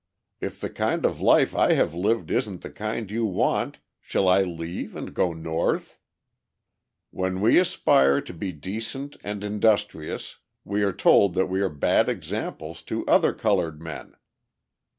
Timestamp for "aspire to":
7.59-8.33